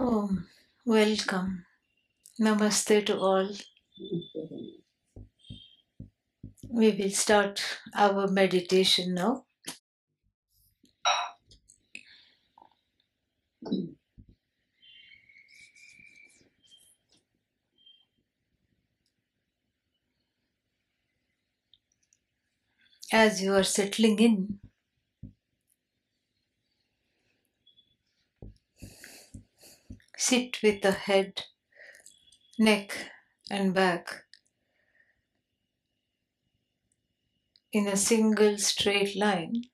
Oh, 0.00 0.36
welcome. 0.84 1.64
Namaste 2.40 3.06
to 3.06 3.18
all. 3.20 3.50
We 6.70 6.90
will 6.92 7.10
start 7.10 7.62
our 7.94 8.26
meditation 8.26 9.12
now. 9.12 9.44
As 23.12 23.40
you 23.40 23.54
are 23.54 23.62
settling 23.62 24.18
in, 24.18 24.58
sit 30.20 30.62
with 30.62 30.82
the 30.82 30.92
head, 30.92 31.46
neck, 32.58 33.10
and 33.50 33.74
back 33.74 34.24
in 37.72 37.88
a 37.88 37.96
single 37.96 38.56
straight 38.58 39.16
line. 39.16 39.64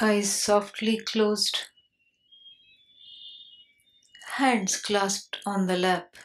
Eyes 0.00 0.32
softly 0.32 0.96
closed, 0.96 1.69
hands 4.40 4.80
clasped 4.80 5.36
on 5.44 5.66
the 5.66 5.76
lap. 5.76 6.16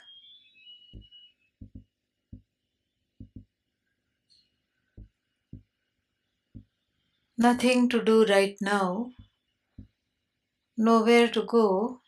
Nothing 7.37 7.87
to 7.87 8.03
do 8.03 8.25
right 8.25 8.57
now, 8.59 9.11
nowhere 10.77 11.27
to 11.27 11.41
go, 11.43 11.99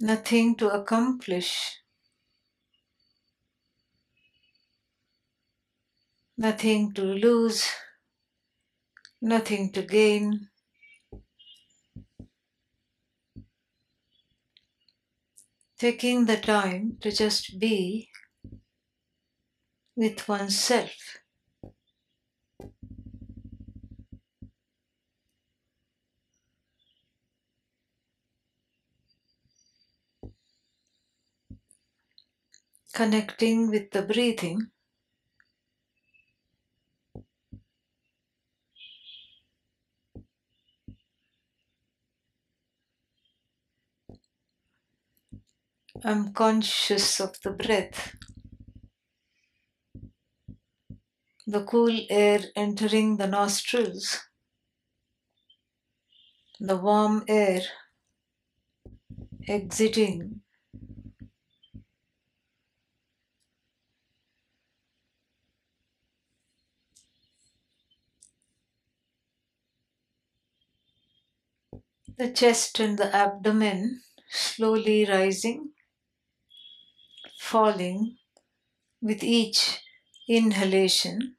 nothing 0.00 0.54
to 0.54 0.68
accomplish, 0.68 1.78
nothing 6.36 6.92
to 6.92 7.02
lose, 7.02 7.66
nothing 9.22 9.72
to 9.72 9.80
gain. 9.82 10.50
Taking 15.82 16.26
the 16.26 16.36
time 16.36 16.98
to 17.00 17.10
just 17.10 17.58
be 17.58 18.08
with 19.96 20.28
oneself. 20.28 21.18
Connecting 32.92 33.68
with 33.68 33.90
the 33.90 34.02
breathing. 34.02 34.70
I'm 46.04 46.34
conscious 46.34 47.18
of 47.18 47.40
the 47.40 47.50
breath. 47.50 48.14
The 51.46 51.62
cool 51.64 51.96
air 52.10 52.40
entering 52.56 53.16
the 53.18 53.28
nostrils. 53.28 54.22
The 56.60 56.78
warm 56.78 57.24
air 57.28 57.60
exiting. 59.48 60.40
The 72.16 72.32
chest 72.32 72.80
and 72.80 72.98
the 72.98 73.14
abdomen 73.14 74.00
slowly 74.30 75.04
rising, 75.04 75.74
falling 77.42 78.16
with 79.02 79.24
each 79.24 79.80
inhalation 80.28 81.36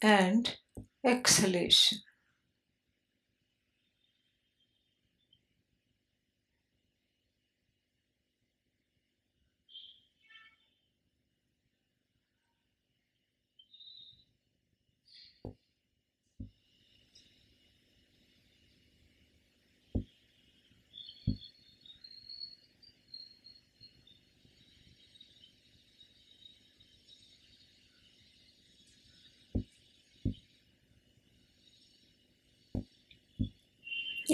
and 0.00 0.56
exhalation. 1.04 1.98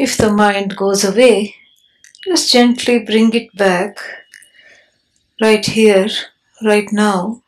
If 0.02 0.18
the 0.18 0.32
mind 0.32 0.76
goes 0.76 1.04
away, 1.04 1.56
just 2.26 2.52
gently 2.52 3.00
bring 3.00 3.34
it 3.34 3.56
back 3.56 3.98
right 5.42 5.66
here, 5.66 6.10
right 6.64 6.92
now. 6.92 7.42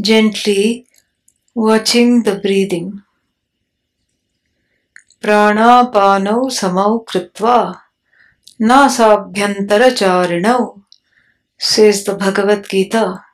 Gently 0.00 0.86
watching 1.54 2.22
the 2.22 2.36
breathing. 2.38 3.02
प्राणापानौ 5.24 6.40
समौ 6.56 6.90
कृत्वा 7.10 7.58
नासाभ्यन्तरचारिणौ 8.70 10.58
says 11.58 12.04
the 12.04 12.14
Bhagavad 12.14 12.68
Gita. 12.68 13.24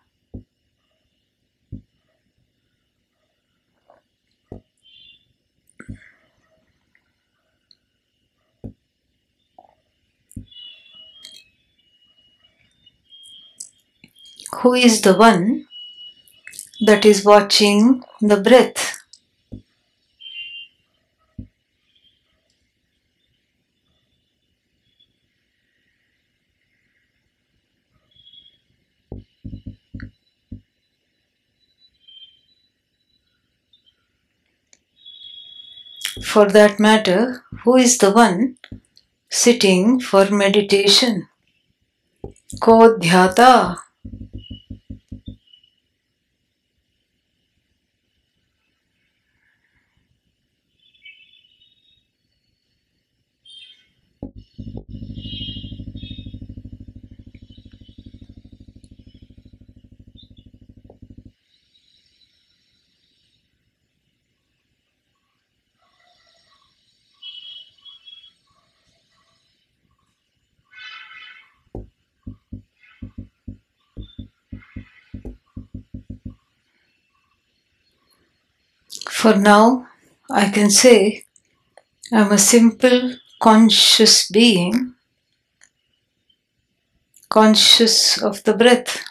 Who 14.60 14.74
is 14.74 15.02
the 15.02 15.14
one 15.16 15.68
that 16.86 17.06
is 17.06 17.24
watching 17.24 18.04
the 18.22 18.38
breath? 18.38 18.98
For 36.24 36.46
that 36.50 36.80
matter, 36.80 37.44
who 37.64 37.76
is 37.76 37.98
the 37.98 38.12
one 38.12 38.58
sitting 39.30 40.00
for 40.00 40.30
meditation? 40.30 41.28
Ko 42.60 42.98
dhyata. 43.00 43.87
For 79.12 79.36
now, 79.36 79.90
I 80.32 80.50
can 80.50 80.70
say 80.70 81.26
I'm 82.14 82.32
a 82.32 82.38
simple 82.38 83.18
conscious 83.40 84.30
being, 84.30 84.94
conscious 87.30 88.22
of 88.22 88.44
the 88.44 88.54
breath. 88.54 89.02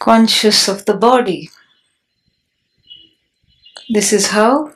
Conscious 0.00 0.66
of 0.66 0.84
the 0.84 0.94
body. 0.94 1.48
This 3.92 4.12
is 4.12 4.28
how 4.28 4.70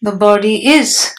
the 0.00 0.12
body 0.12 0.66
is. 0.66 1.14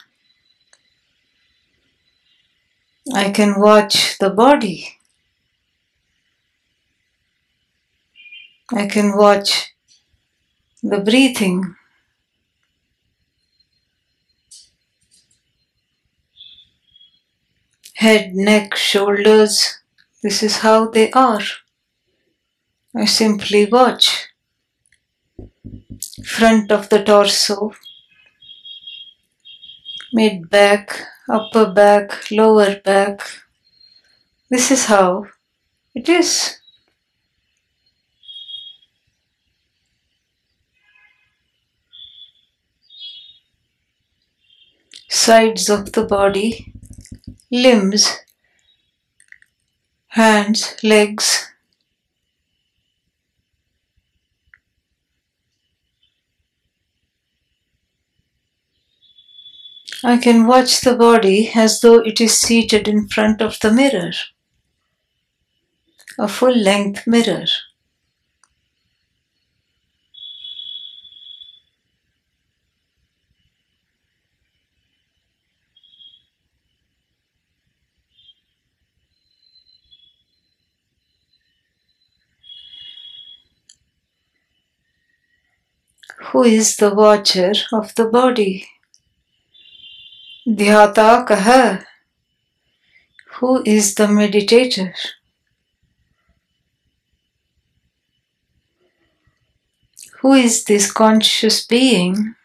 I 3.14 3.30
can 3.30 3.60
watch 3.60 4.18
the 4.18 4.32
body. 4.32 4.98
I 8.74 8.88
can 8.88 9.16
watch 9.16 9.76
the 10.82 11.02
breathing. 11.02 11.76
Head, 17.94 18.34
neck, 18.34 18.74
shoulders. 18.74 19.82
This 20.24 20.42
is 20.42 20.58
how 20.58 20.90
they 20.90 21.12
are. 21.12 21.44
I 22.96 23.06
simply 23.06 23.68
watch. 23.68 24.33
Front 26.22 26.70
of 26.70 26.90
the 26.90 27.02
torso, 27.02 27.72
mid 30.14 30.50
back, 30.50 31.02
upper 31.30 31.72
back, 31.74 32.32
lower 32.32 32.80
back. 32.80 33.20
This 34.50 34.72
is 34.72 34.86
how 34.86 35.26
it 35.96 36.08
is. 36.08 36.60
Sides 45.08 45.70
of 45.70 45.94
the 45.94 46.04
body, 46.04 46.74
limbs, 47.52 48.20
hands, 50.08 50.78
legs. 50.82 51.53
I 60.04 60.18
can 60.18 60.46
watch 60.46 60.82
the 60.82 60.96
body 60.96 61.52
as 61.56 61.82
though 61.82 61.98
it 61.98 62.22
is 62.22 62.40
seated 62.40 62.88
in 62.88 63.08
front 63.08 63.42
of 63.42 63.60
the 63.60 63.72
mirror, 63.72 64.12
a 66.18 66.28
full 66.28 66.56
length 66.56 67.06
mirror. 67.06 67.46
Who 86.32 86.42
is 86.42 86.78
the 86.78 86.92
watcher 86.92 87.54
of 87.72 87.94
the 87.94 88.06
body? 88.06 88.68
Dhyata 90.46 91.26
Kaha. 91.26 91.86
Who 93.36 93.64
is 93.66 93.96
the 93.96 94.08
meditator? 94.08 94.94
Who 100.20 100.34
is 100.34 100.66
this 100.66 100.92
conscious 100.92 101.66
being 101.66 102.36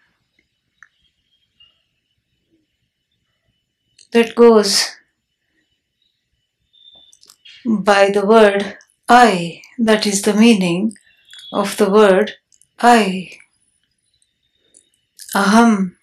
that 4.12 4.36
goes 4.36 4.84
by 7.66 8.10
the 8.10 8.24
word 8.24 8.78
I? 9.08 9.62
That 9.76 10.06
is 10.06 10.22
the 10.22 10.34
meaning 10.34 10.96
of 11.52 11.76
the 11.76 11.90
word 11.90 12.34
I. 12.78 13.30
Aham. 15.34 15.96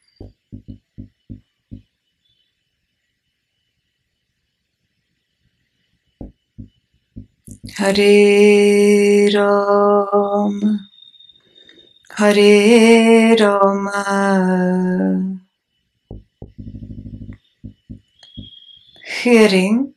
Hare 7.73 9.27
Ram 9.33 10.87
Hare 12.17 13.35
Rama 13.37 15.39
Hearing 19.03 19.93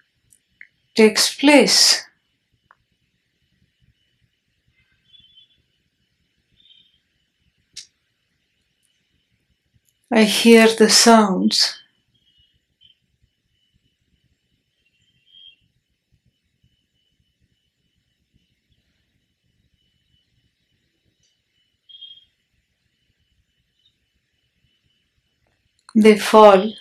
takes 0.95 1.35
place. 1.37 2.05
I 10.11 10.25
hear 10.25 10.67
the 10.75 10.89
sounds. 10.89 11.83
They 25.99 26.17
fall 26.19 26.73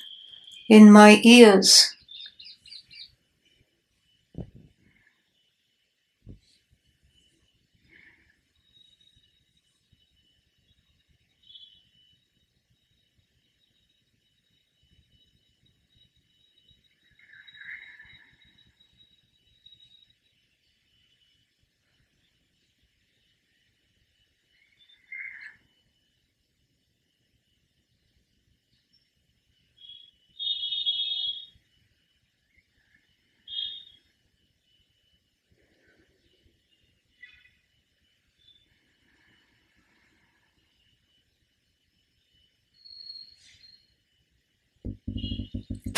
in 0.70 0.92
my 0.92 1.22
ears. 1.26 1.97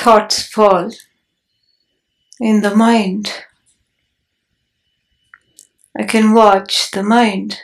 Thoughts 0.01 0.41
fall 0.41 0.91
in 2.39 2.61
the 2.61 2.73
mind. 2.73 3.33
I 5.93 6.03
can 6.03 6.33
watch 6.33 6.91
the 6.91 7.03
mind. 7.03 7.59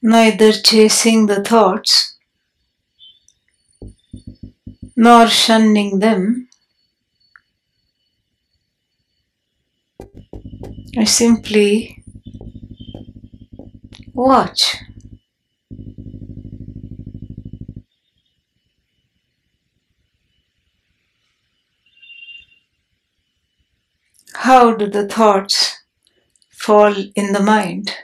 Neither 0.00 0.52
chasing 0.52 1.26
the 1.26 1.44
thoughts 1.44 2.16
nor 4.96 5.28
shunning 5.28 5.98
them. 5.98 6.48
I 10.96 11.04
simply 11.04 11.99
watch. 14.14 14.76
How 24.34 24.74
do 24.74 24.88
the 24.88 25.06
thoughts 25.06 25.84
fall 26.50 26.94
in 27.14 27.32
the 27.32 27.42
mind? 27.42 27.96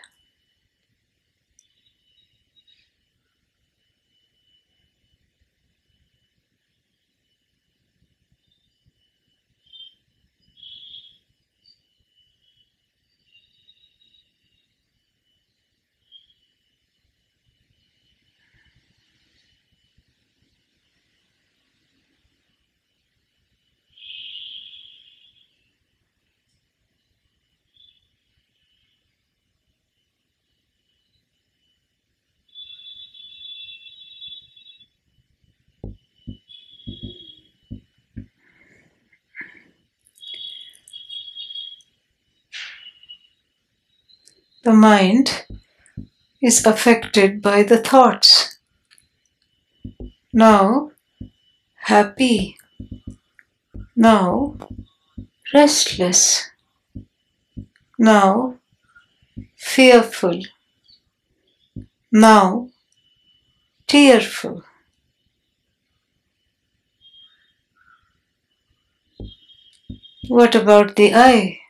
The 44.66 44.72
mind 44.72 45.46
is 46.42 46.66
affected 46.66 47.40
by 47.40 47.62
the 47.62 47.78
thoughts. 47.78 48.58
Now, 50.32 50.90
happy. 51.84 52.56
Now, 53.94 54.56
restless. 55.54 56.50
Now, 57.96 58.56
fearful. 59.54 60.42
Now, 62.10 62.70
tearful. 63.86 64.64
What 70.26 70.56
about 70.56 70.96
the 70.96 71.14
I? 71.14 71.60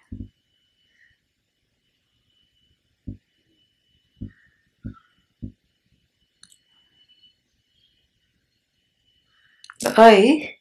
I 9.97 10.57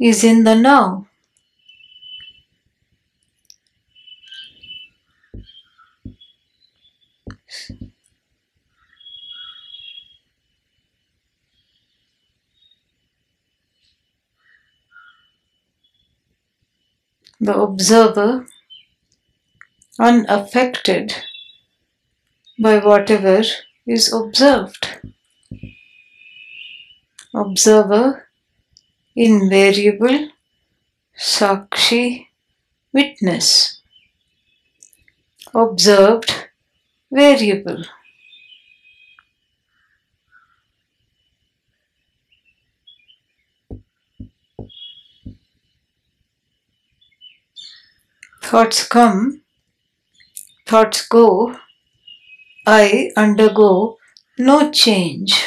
is 0.00 0.24
in 0.24 0.44
the 0.44 0.54
now. 0.54 1.06
The 17.40 17.56
observer, 17.56 18.46
unaffected 19.98 21.12
by 22.60 22.78
whatever 22.78 23.42
is 23.84 24.12
observed. 24.12 24.86
Observer, 27.34 28.28
invariable, 29.16 30.28
Sakshi, 31.18 32.26
witness. 32.92 33.80
Observed, 35.54 36.48
variable. 37.10 37.84
Thoughts 48.42 48.86
come, 48.86 49.40
thoughts 50.66 51.06
go, 51.08 51.56
I 52.66 53.10
undergo 53.16 53.98
no 54.38 54.70
change. 54.70 55.42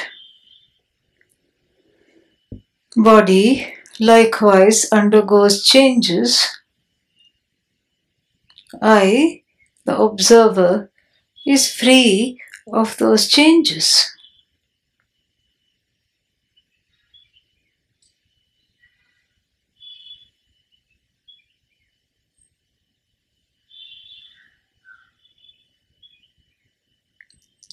Body 2.98 3.74
likewise 4.02 4.92
undergoes 4.92 5.64
changes. 5.64 6.46
I, 8.82 9.42
the 9.84 9.98
observer, 9.98 10.90
is 11.46 11.72
free 11.72 12.40
of 12.72 12.98
those 12.98 13.28
changes. 13.28 14.12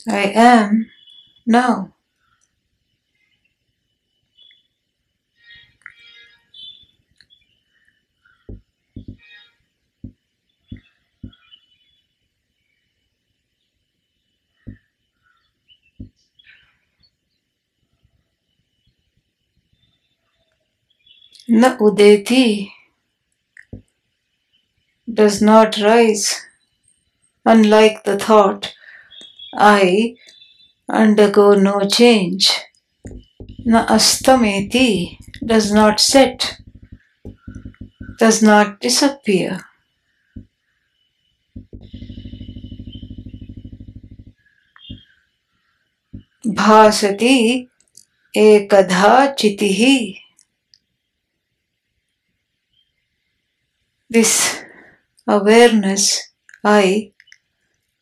I 0.09 0.31
am 0.35 0.91
now. 1.47 1.95
न 21.62 21.78
उदेति 21.82 22.70
does 25.08 25.42
not 25.42 25.78
rise, 25.78 26.36
unlike 27.46 28.04
the 28.04 28.18
thought, 28.18 28.74
I 29.58 30.16
undergo 30.90 31.56
no 31.56 31.88
change. 31.88 32.52
Na 33.66 33.86
astameti 33.88 35.18
does 35.46 35.72
not 35.72 36.00
set, 36.00 36.58
does 38.20 38.42
not 38.44 38.80
disappear. 38.82 39.64
भासति 46.48 47.68
एकधा 48.38 49.26
चितिः 49.34 50.21
this 54.13 54.63
awareness, 55.27 56.21
I, 56.63 57.13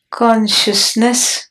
consciousness, 0.09 1.47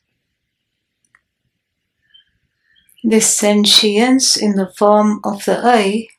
this 3.03 3.33
sentience 3.33 4.37
in 4.37 4.55
the 4.55 4.71
form 4.77 5.19
of 5.23 5.45
the 5.45 5.59
I 5.63 6.09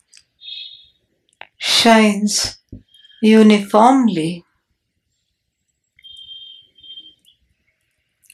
shines 1.56 2.58
uniformly, 3.22 4.44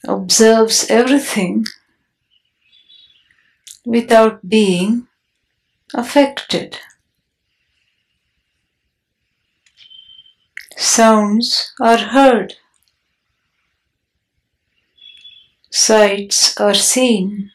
observes 0.07 0.87
everything 0.89 1.65
without 3.85 4.49
being 4.49 5.07
affected. 5.93 6.79
Sounds 10.81 11.73
are 11.81 11.97
heard. 11.97 12.53
Sights 15.69 16.57
are 16.57 16.73
seen. 16.73 17.51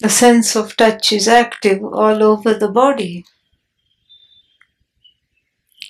The 0.00 0.10
sense 0.10 0.56
of 0.56 0.76
touch 0.76 1.12
is 1.12 1.28
active 1.28 1.84
all 1.84 2.24
over 2.24 2.54
the 2.54 2.68
body. 2.68 3.24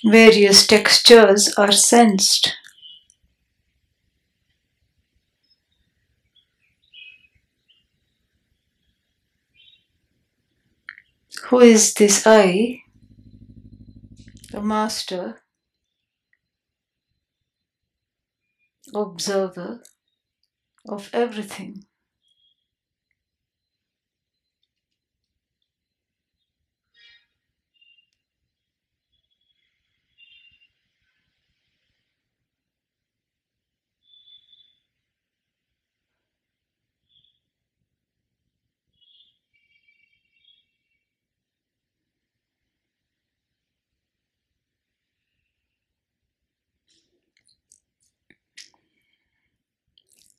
Various 0.05 0.67
textures 0.67 1.51
are 1.57 1.71
sensed. 1.71 2.55
Who 11.45 11.59
is 11.59 11.95
this 11.95 12.27
I? 12.27 12.80
The 14.51 14.61
master, 14.61 15.41
observer 18.93 19.81
of 20.87 21.09
everything. 21.13 21.85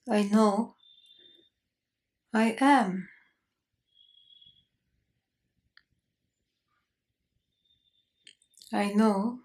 I 0.08 0.22
know 0.22 0.76
I 2.34 2.56
am. 2.60 3.08
I 8.72 8.92
know 8.92 9.40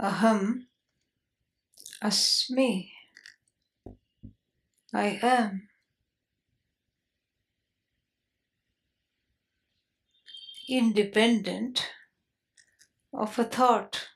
Aham 0.00 0.66
Asmi. 2.02 2.90
I 4.94 5.18
am. 5.22 5.68
independent 10.68 11.90
of 13.18 13.38
a 13.38 13.44
thought. 13.44 14.08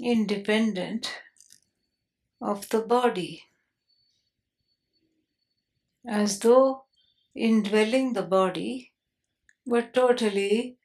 Independent 0.00 1.20
of 2.40 2.68
the 2.70 2.80
body, 2.80 3.44
as 6.08 6.40
though 6.40 6.86
indwelling 7.36 8.12
the 8.14 8.22
body 8.22 8.92
were 9.66 9.82
totally 9.82 10.78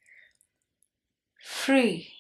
free. 1.44 2.13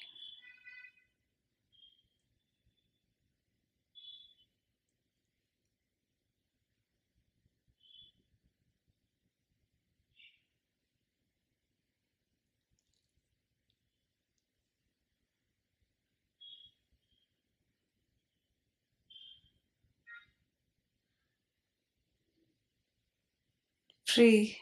Free 24.14 24.60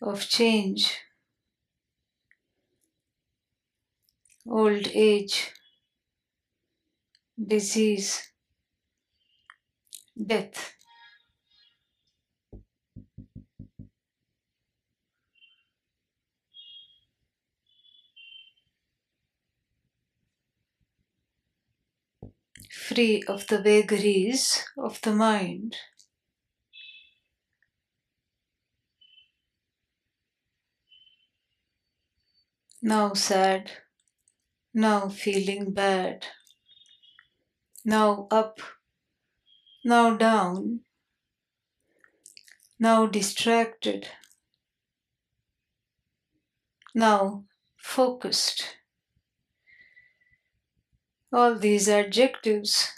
of 0.00 0.28
change, 0.28 1.00
old 4.46 4.86
age, 4.94 5.50
disease, 7.36 8.30
death. 10.16 10.74
Free 22.70 23.22
of 23.26 23.46
the 23.46 23.60
vagaries 23.62 24.62
of 24.76 25.00
the 25.00 25.12
mind. 25.14 25.76
Now 32.86 33.14
sad, 33.14 33.72
now 34.74 35.08
feeling 35.08 35.72
bad, 35.72 36.26
now 37.82 38.28
up, 38.30 38.60
now 39.82 40.18
down, 40.18 40.80
now 42.78 43.06
distracted, 43.06 44.08
now 46.94 47.46
focused. 47.78 48.76
All 51.32 51.54
these 51.54 51.88
adjectives 51.88 52.92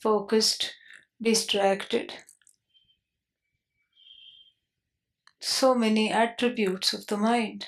focused, 0.00 0.74
distracted. 1.20 2.14
So 5.40 5.74
many 5.74 6.10
attributes 6.10 6.94
of 6.94 7.06
the 7.08 7.18
mind. 7.18 7.66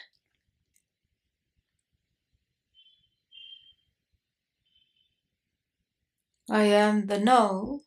I 6.50 6.64
am 6.64 7.08
the 7.08 7.20
now, 7.20 7.80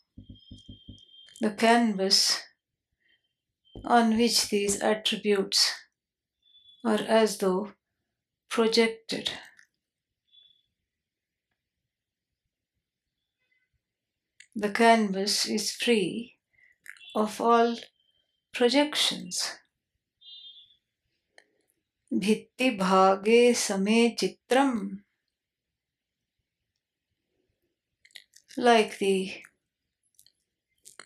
the 1.41 1.51
canvas 1.51 2.41
on 3.85 4.17
which 4.17 4.49
these 4.49 4.81
attributes 4.81 5.73
are 6.85 6.99
as 6.99 7.39
though 7.39 7.73
projected. 8.49 9.31
The 14.57 14.71
canvas 14.71 15.47
is 15.47 15.71
free 15.71 16.37
of 17.15 17.41
all 17.41 17.77
projections. 18.53 19.59
भित्ति 22.15 22.71
भागे 22.79 23.53
समे 23.55 24.09
चित्रम 24.19 24.79
Like 28.58 28.98
the 29.00 29.32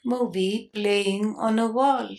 movie 0.03 0.71
playing 0.73 1.35
on 1.35 1.59
a 1.59 1.67
wall. 1.71 2.09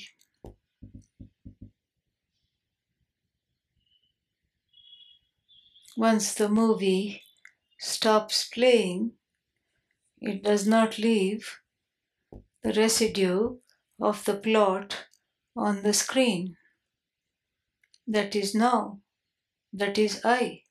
Once 5.98 6.32
the 6.32 6.48
movie 6.48 7.22
stops 7.78 8.48
playing, 8.48 9.12
it 10.20 10.44
does 10.44 10.64
not 10.64 10.96
leave 10.98 11.60
the 12.62 12.72
residue 12.72 13.58
of 14.00 14.24
the 14.24 14.34
plot 14.34 15.06
on 15.56 15.82
the 15.82 15.92
screen. 15.92 16.56
That 18.08 18.34
is 18.34 18.56
now. 18.56 19.02
That 19.72 19.98
is 19.98 20.22
I. 20.24 20.64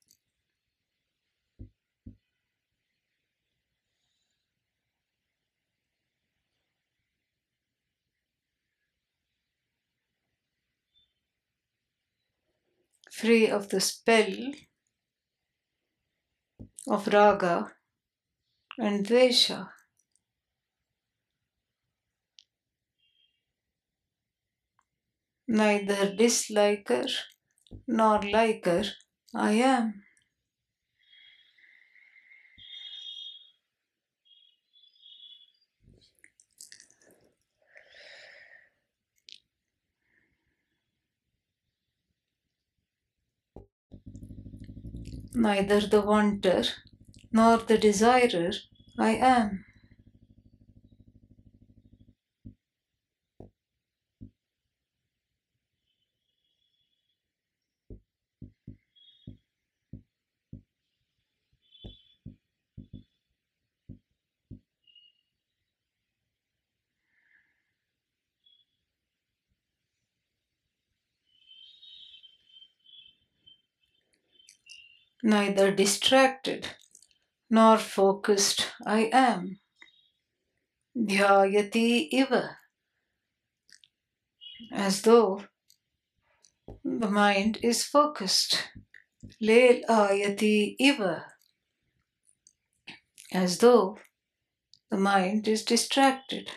Free 13.18 13.50
of 13.50 13.70
the 13.70 13.80
spell 13.82 14.54
of 16.88 17.08
raga 17.08 17.72
and 18.78 19.04
dvesha. 19.08 19.70
Neither 25.48 26.16
disliker 26.16 27.10
nor 27.88 28.22
liker 28.22 28.84
I 29.34 29.54
am. 29.54 30.07
Neither 45.40 45.82
the 45.82 46.02
wanter 46.02 46.64
nor 47.32 47.58
the 47.58 47.78
desirer 47.78 48.54
I 48.98 49.12
am. 49.12 49.67
Neither 75.28 75.72
distracted 75.72 76.70
nor 77.50 77.78
focused 77.78 78.68
I 78.86 79.10
am. 79.12 79.60
Dhyayati 80.96 82.08
iva. 82.14 82.58
As 84.72 85.02
though 85.02 85.44
the 86.86 87.12
mind 87.12 87.60
is 87.62 87.84
focused. 87.84 88.70
Lelayati 89.44 90.78
iva. 90.80 91.26
As 93.34 93.58
though 93.58 94.00
the 94.90 94.98
mind 94.98 95.46
is 95.50 95.66
distracted. 95.66 96.52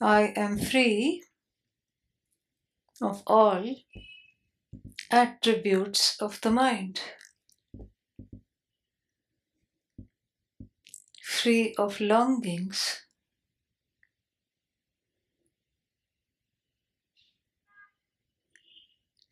I 0.00 0.32
am 0.36 0.56
free 0.56 1.24
of 3.02 3.24
all 3.26 3.74
attributes 5.10 6.20
of 6.20 6.40
the 6.42 6.50
mind. 6.50 7.00
Free 11.22 11.74
of 11.78 12.00
longings. 12.00 13.02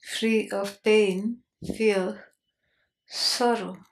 Free 0.03 0.49
of 0.51 0.83
pain, 0.83 1.43
fear, 1.77 2.33
sorrow. 3.07 3.85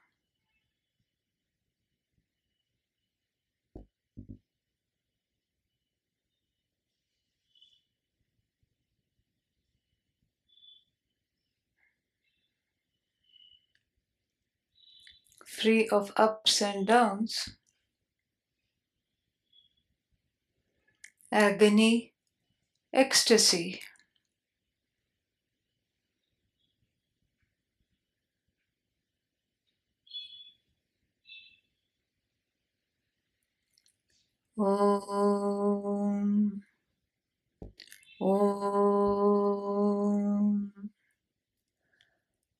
Free 15.55 15.89
of 15.89 16.13
ups 16.17 16.61
and 16.61 16.87
downs, 16.87 17.51
agony, 21.31 22.15
ecstasy. 22.93 23.83
Om. 34.59 36.31
Om. 38.21 38.35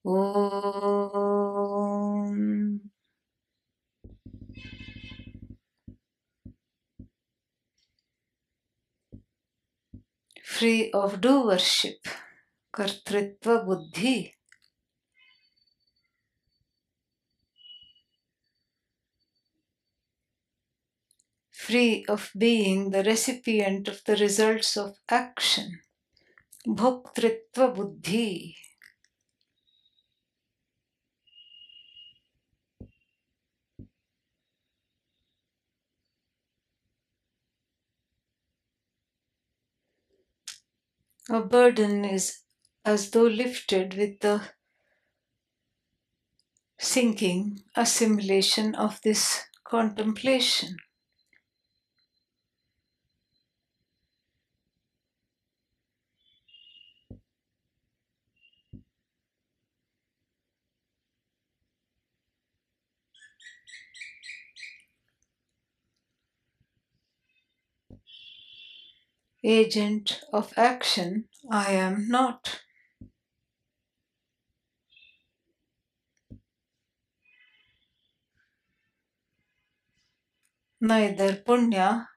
Om. 0.07 0.21
Free 10.45 10.91
of 10.93 11.21
doership, 11.21 12.07
kartritva 12.71 13.65
buddhi. 13.67 14.35
Free 21.51 22.05
of 22.09 22.31
being 22.37 22.91
the 22.91 23.03
recipient 23.03 23.89
of 23.89 24.05
the 24.05 24.17
results 24.17 24.77
of 24.77 24.99
action, 25.09 25.81
bhoktritva 26.67 27.75
buddhi. 27.75 28.55
A 41.29 41.43
burden 41.43 42.03
is 42.03 42.39
as 42.83 43.11
though 43.11 43.27
lifted 43.27 43.93
with 43.93 44.21
the 44.21 44.55
sinking 46.79 47.65
assimilation 47.75 48.77
of 48.77 49.01
this 49.03 49.43
contemplation. 49.65 50.77
Agent 69.45 70.23
of 70.33 70.55
action, 70.57 71.29
I 71.51 71.73
am 71.73 72.09
not. 72.09 72.63
Neither 80.81 81.45
punya 81.45 82.09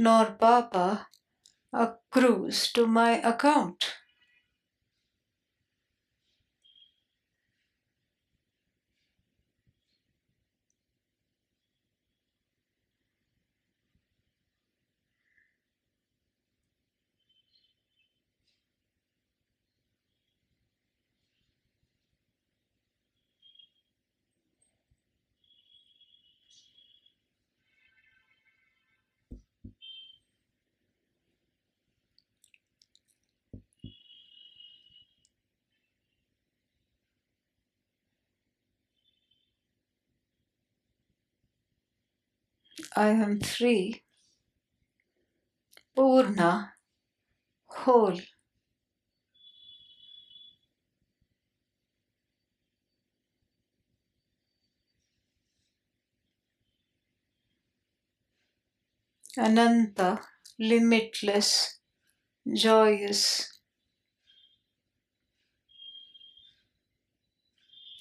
nor 0.00 0.34
papa 0.34 1.06
accrues 1.70 2.72
to 2.74 2.86
my 2.86 3.22
account. 3.22 3.99
I 42.94 43.08
am 43.08 43.40
free, 43.40 44.04
Purna, 45.94 46.74
whole. 47.66 48.20
Ananta, 59.36 60.20
limitless, 60.60 61.80
joyous, 62.54 63.58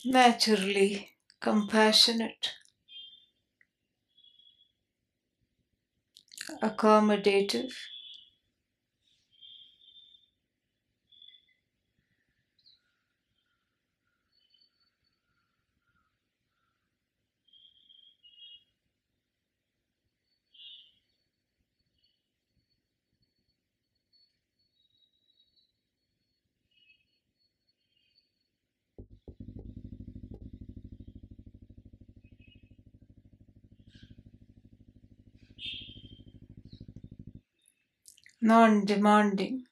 naturally 0.03 1.15
compassionate, 1.39 2.51
accommodative, 6.61 7.73
non 38.41 38.83
demanding, 38.85 39.65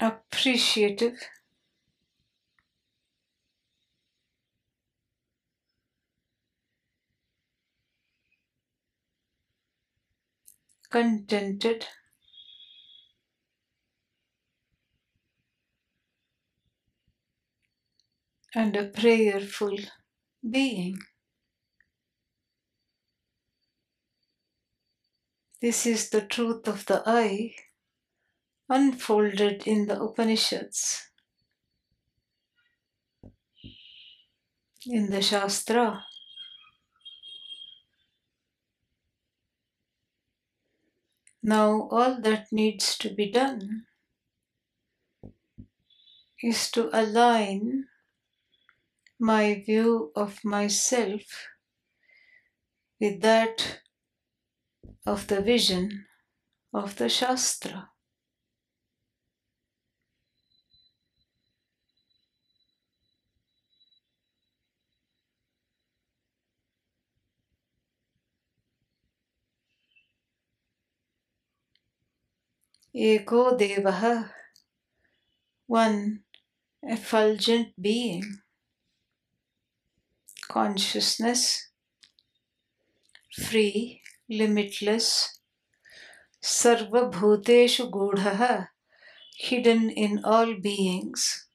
appreciative, 0.00 1.16
contented, 10.90 11.86
and 18.54 18.76
a 18.76 18.84
prayerful 18.84 19.78
being. 20.48 20.98
This 25.60 25.86
is 25.86 26.10
the 26.10 26.22
truth 26.22 26.66
of 26.66 26.86
the 26.86 27.02
I 27.06 27.54
unfolded 28.68 29.66
in 29.66 29.86
the 29.86 30.00
Upanishads, 30.00 31.10
in 34.86 35.10
the 35.10 35.20
Shastra. 35.20 36.06
Now, 41.42 41.88
all 41.90 42.20
that 42.20 42.52
needs 42.52 42.98
to 42.98 43.08
be 43.14 43.30
done 43.30 43.86
is 46.42 46.70
to 46.72 46.90
align 46.92 47.86
my 49.18 49.62
view 49.66 50.12
of 50.14 50.44
myself 50.44 51.22
with 53.00 53.20
that 53.22 53.80
of 55.06 55.26
the 55.28 55.40
vision 55.40 56.06
of 56.72 56.96
the 56.96 57.08
Shastra. 57.08 57.90
Eko 72.94 73.56
Devaha, 73.56 74.30
one 75.68 76.24
effulgent 76.82 77.72
being, 77.80 78.40
consciousness, 80.48 81.68
free, 83.32 84.02
limitless, 84.28 85.38
Sarva 86.42 87.12
Bhuteshu 87.12 87.88
Gudhaha, 87.92 88.70
hidden 89.36 89.88
in 89.90 90.24
all 90.24 90.54
beings. 90.54 91.46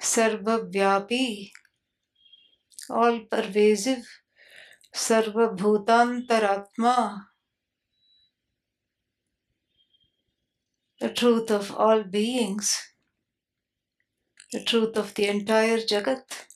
Sarvavyapi, 0.00 1.50
all 2.88 3.18
pervasive, 3.28 4.06
Sarvabhutantaratma, 4.94 7.26
the 11.00 11.10
truth 11.10 11.50
of 11.50 11.74
all 11.74 12.02
beings, 12.02 12.94
the 14.52 14.62
truth 14.64 14.96
of 14.96 15.14
the 15.14 15.26
entire 15.26 15.78
Jagat. 15.78 16.46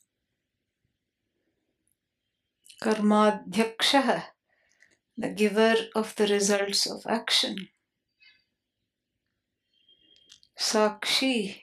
Karmadhyaksha, 2.81 4.23
the 5.15 5.29
giver 5.29 5.75
of 5.93 6.15
the 6.15 6.25
results 6.25 6.89
of 6.89 7.03
action. 7.07 7.67
Sakshi, 10.57 11.61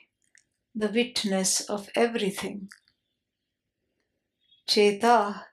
the 0.73 0.87
witness 0.87 1.61
of 1.61 1.89
everything. 1.95 2.69
Cheta, 4.65 5.47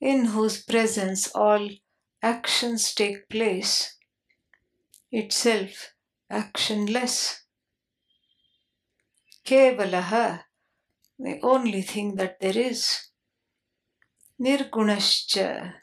in 0.00 0.26
whose 0.26 0.62
presence 0.62 1.30
all 1.34 1.70
actions 2.22 2.92
take 2.94 3.28
place, 3.30 3.96
itself 5.10 5.94
actionless. 6.30 7.40
Kevalaha, 9.44 10.44
the 11.18 11.40
only 11.42 11.82
thing 11.82 12.16
that 12.16 12.40
there 12.40 12.56
is. 12.56 13.08
Nirgunascha, 14.40 15.74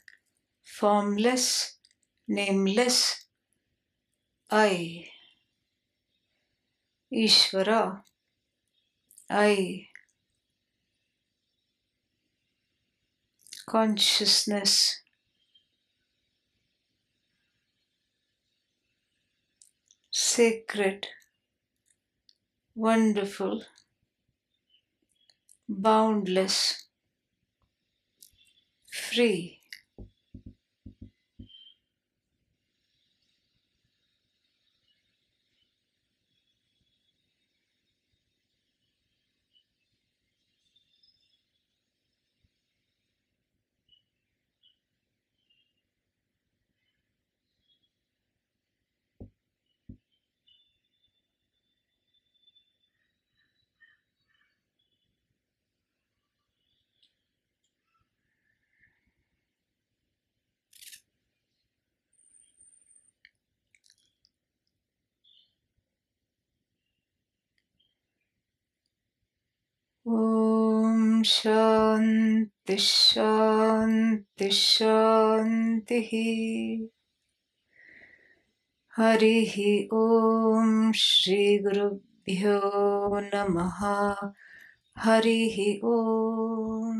formless, 0.63 1.77
nameless, 2.27 3.25
I. 4.49 5.09
Ishvara, 7.13 8.03
I. 9.29 9.87
Consciousness. 13.69 15.01
Sacred, 20.31 21.07
wonderful, 22.75 23.65
boundless, 25.69 26.87
free. 28.91 29.56
ॐ 70.08 71.22
शान्ति 71.26 72.76
शान्ति 72.80 74.48
शान्तिः 74.50 76.10
हरिः 78.96 79.54
ॐ 79.98 80.92
श्रीगुरुभ्यो 81.02 82.58
नमः 83.34 83.80
हरिः 85.04 85.56
ॐ 85.92 86.98